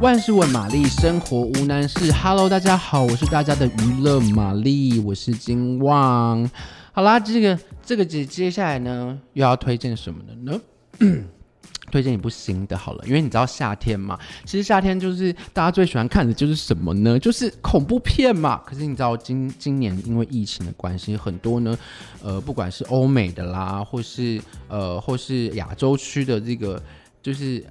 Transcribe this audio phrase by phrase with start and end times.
[0.00, 2.10] 万事问玛丽，生活无难事。
[2.10, 6.50] Hello，大家好，我是大家的娱乐玛丽，我是金旺。
[6.92, 10.58] 好啦，这个这个接接下来呢，又要推荐什么的呢？
[11.92, 17.18] 推荐一部新的好了，因为你知道夏天嘛，其实夏天就是大家最喜欢看的就是什么呢？
[17.18, 18.56] 就是恐怖片嘛。
[18.64, 21.78] 可是你知道今今年因为疫情的关系，很多呢，
[22.22, 26.82] 呃，不管是欧美的啦，或是呃，或是亚洲区的这个，
[27.22, 27.62] 就是。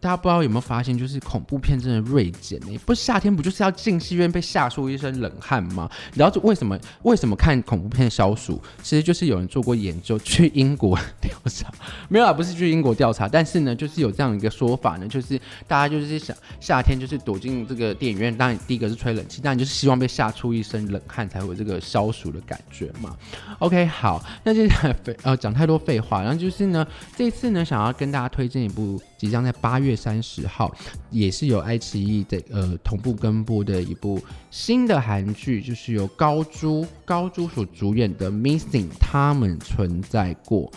[0.00, 2.78] 大家不知道有没有发现，就是恐怖片真的锐减呢？
[2.84, 5.90] 不夏天不就是要进戏院被吓出一身冷汗吗？
[6.12, 6.78] 你知道为什么？
[7.02, 8.60] 为什么看恐怖片消暑？
[8.82, 11.72] 其实就是有人做过研究，去英国调查，
[12.08, 23.16] 没有啊，不是去英国调查，但是呢，就是有这样一个说法呢，就是大家就是想夏天就是躲进这个电影院，当然第一个是吹冷气，当然就是希望被吓出一身冷汗才会有这个消暑的感觉嘛。
[23.60, 26.86] OK，好，那接下来废呃讲太多废话，然后就是呢，
[27.16, 29.00] 这次呢想要跟大家推荐一部。
[29.24, 30.70] 即将在八月三十号，
[31.10, 40.70] 也是由爱奇艺的呃同步跟播的一部新的韩剧，就是由高珠高珠所主演的《Missing》，他们存在过。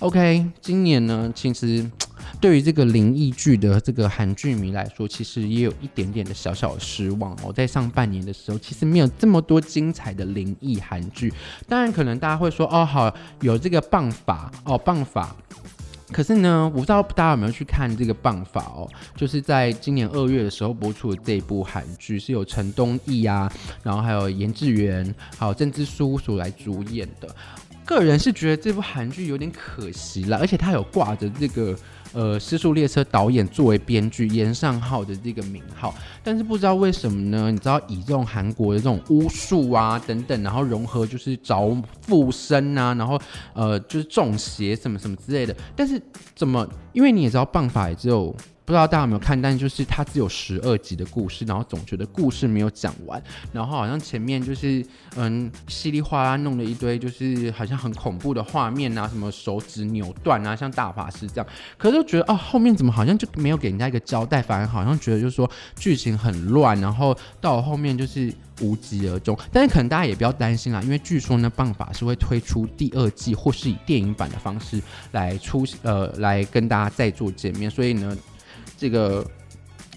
[0.00, 1.90] OK，今年呢，其实
[2.42, 7.50] 对于这个灵异剧的这个韩剧迷来说，其实也有一点点的小小的失望哦。
[7.50, 11.32] 在上半年的时候，其实没有这么多精彩的灵异韩剧。
[11.66, 15.34] 当然，可能大家会说，哦，好，有这个棒法哦，棒法。
[16.14, 27.28] 可是呢，我不知道大家有没有去看这个棒法哦，就是在今年二月的时候播出的这一部韩剧，是由陈东义啊，然后还有严志源，还有郑智书所来主演的。
[27.84, 31.76] 个人是觉得这部韩剧有点可惜了，而且它有挂着这个。
[32.14, 37.50] 呃，尸速列车导演作为编剧严尚浩的这个名号，但是不知道为什么呢？
[37.50, 43.20] 你知道以这种韩国的这种巫术啊等等，然后融合就是找附身啊，然后
[43.52, 46.00] 呃就是中邪什么什么之类的，但是
[46.34, 46.66] 怎么？
[46.92, 48.34] 因为你也知道，棒法也只有。
[48.66, 54.82] 不知道大家有没有看，但就是它只有十二集的故事，然后总觉得故事没有讲完，然后好像前面就是
[55.16, 69.38] 嗯稀里哗啦弄了一堆，就是好像很恐怖的画面啊，什么手指扭断啊，像大法师这样，可是觉得哦后面怎么好像就没有给人家一个交代，反而好像觉得就是说剧情很乱，然后到后面就是无疾而终。
[69.52, 74.80] 但是可能大家也不要担心啦，因为据说呢棒法是会推出第二季，或是以电影版的方式
[75.12, 78.16] 来出呃来跟大家再做见面，所以呢。
[78.76, 79.24] 这个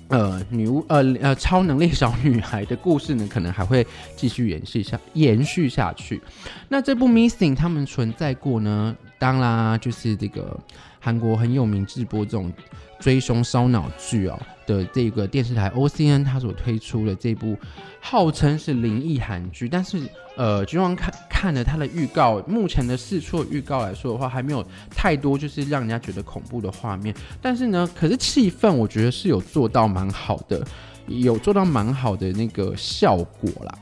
[0.08, 3.86] 呃女巫呃呃超能力小女孩的故事呢，可能还会
[4.16, 6.22] 继续延续下延续下去。
[6.70, 8.96] 那这部 Missing 他们存在过呢？
[9.20, 10.60] 当然就是这个
[11.00, 12.52] 韩国很有名直播这种
[13.00, 14.40] 追凶烧脑剧哦。
[14.68, 17.58] 的这个电视台 OCN，它所推出的这部
[18.02, 19.98] 号称是灵异韩剧，但是
[20.36, 24.62] 呃，君王看看了它的预告，目前的释出预告来说的话，还没有
[24.92, 27.16] 太多就是让人家觉得恐怖的画面。
[27.42, 30.62] 但是呢，可是气氛我觉得是有做到蛮好的，
[31.08, 33.80] 有做到蛮好的那个效果啦。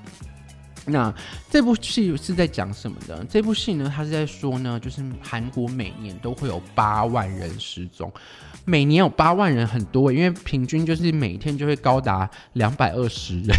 [0.86, 1.14] 那
[1.50, 3.26] 这部戏是在讲什么的？
[3.30, 8.12] 这部戏呢，它是在说呢，就是韩国每年都会有八万人失踪。
[8.66, 13.56] 每年有八万人，很多，因为平均就是每天就会高达两百二十人。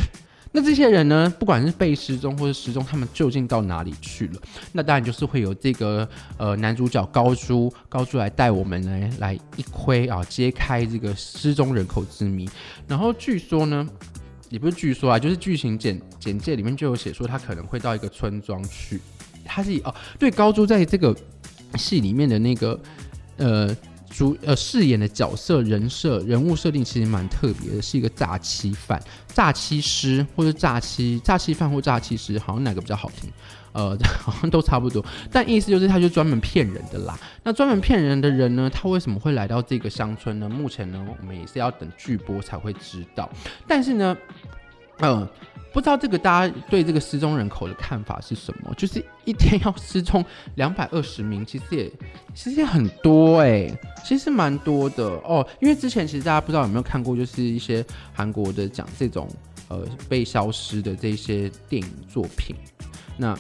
[0.53, 4.41] 那这些人呢，不管是被失踪或者失踪，他们究竟到哪里去了？
[4.72, 12.48] 那当然就是会有这个呃男主角高珠高珠来带我们来来一窥啊，揭开这个失踪人口之谜。
[12.88, 13.86] 然后据说呢，
[14.51, 19.01] 也不是据说啊，就是剧情简简介里面就有写说他可能会到一个村庄去。
[19.45, 21.15] 他是哦，对，高珠在这个
[21.75, 22.81] 戏里面的那个
[23.37, 23.77] 呃。
[24.09, 29.03] 主呃饰演的角色人设人物设定其实蛮特别的，是一个诈欺犯、
[29.34, 33.28] 诈欺师或者诈欺诈欺犯或诈欺师，好像哪个比较好听？
[33.73, 35.05] 呃， 好像都差不多。
[35.31, 37.19] 但意思就是他就专门骗人的啦。
[37.43, 40.49] 那专门骗人的人呢，他为什么会来到这个乡村呢？
[40.49, 43.28] 目前呢，我们也是要等剧播才会知道。
[43.67, 44.17] 但是呢，
[45.01, 45.29] 嗯、
[45.73, 48.73] 不知道这个大家对这个失踪人口的看法是什么？
[48.77, 50.25] 就是一天要失踪
[50.55, 51.93] 两百二十名，其实也
[52.34, 53.71] 其实也很多哎、
[54.05, 55.47] 其实蛮多的哦。
[55.60, 57.84] 因为之前其实大家不知道有没有看过，就是一些
[58.15, 59.28] 韩国的讲这种
[59.69, 62.57] 呃被消失的这些电影作品，
[63.16, 63.37] 那。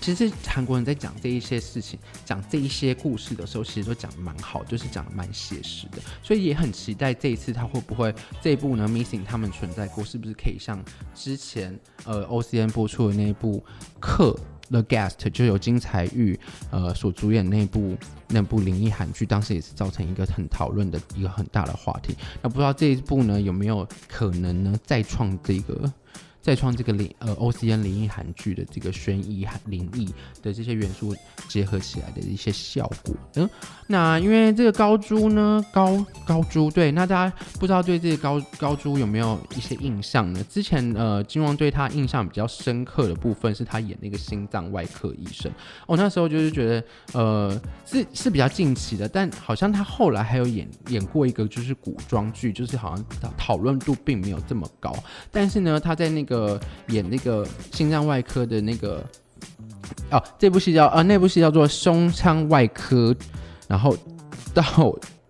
[0.00, 10.82] 其实韩国人在讲这一些事情、讲这一些故事的时候，其实都讲得蛮好，就是讲得蛮写实的，所以也很期待这一次他会不会这一部呢？Missing 他们存在过，是不是可以像
[11.14, 13.58] 之前呃 OCN 播出的那一部
[14.00, 14.34] 《客
[14.70, 16.38] The Guest》，就有金彩玉
[16.70, 17.96] 呃所主演那部
[18.28, 22.16] 那部灵异韩剧，当时也是造成一个很讨论的一个很大的话题。
[22.40, 25.92] 那不知道这一部呢有没有可能呢再创这个？
[26.42, 30.06] 再创这个灵呃 OCN 灵异韩剧的这个悬疑灵异
[30.42, 31.14] 的这些元素
[31.48, 33.48] 结合起来的一些效果，嗯，
[33.86, 40.42] 那因为这个高珠呢高高珠，对，那大家不知道对这个高高珠有没有一些印象呢？
[40.48, 45.50] 之前呃，金旺对他印象比较深刻的部分是他演那个心脏外科医生。
[45.86, 53.04] 我、哦、那时候就是觉得呃是是比较近期的，但好像他后来还有演演过一个就是古装剧，就是好像
[53.36, 54.94] 讨论度并没有这么高。
[55.30, 59.04] 但是呢，他在那个演那个心脏外科的那个
[60.10, 63.14] 哦，这部戏叫呃那部戏叫做胸腔外科，
[63.68, 63.94] 然后
[64.54, 64.64] 到。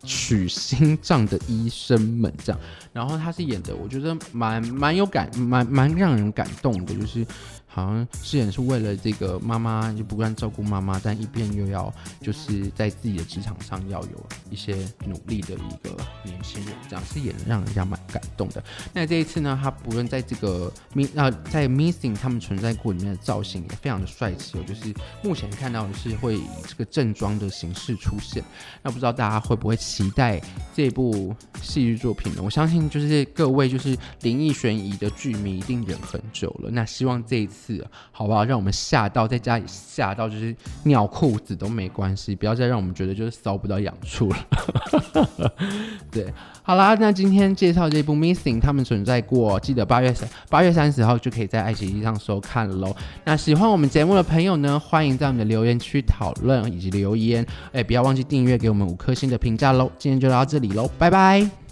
[0.02, 2.61] 取心脏的医生们这样，
[2.91, 7.25] 然后他是演的，我觉得蛮蛮有感，蛮蛮让人感动的，就是。
[7.72, 14.76] 好像饰演是为了这个妈妈，就不断照顾妈妈，但一边又要就是在自己的职场上要有一些
[15.06, 18.62] 努力的一个年轻人，这样是也能让人家蛮感动的。
[18.93, 28.43] 那这一次呢，他不论在这个 m 啊在 Missing 他们存在过里面的造型也非常的帅气哦，就是目前看到的是会以这个正装的形式出现。
[28.82, 30.40] 那不知道大家会不会期待
[30.75, 31.32] 这部
[31.62, 32.43] 戏剧作品呢？
[32.43, 36.69] 我相信就是各位就是灵异悬疑的剧迷一定忍很久了。
[36.72, 37.59] 那希望这一次。
[37.66, 38.44] 是，好不好？
[38.44, 40.54] 让我们吓到，在家里吓到，就是
[40.84, 44.36] 尿裤子都没关系，不要再让我们觉得就是搔不到痒处了。
[46.10, 52.94] 对，好啦，那今天介绍这部《Missing》，他们存在过，记得八月三八月三十号就可以在爱奇艺上收看喽。
[53.24, 59.90] 那喜欢我们节目的朋友呢，欢迎在我们的留言区讨论以及留言，哎，不要忘记订阅，给我们五颗星的评价喽。
[59.98, 61.69] 今天就到这里喽，拜拜。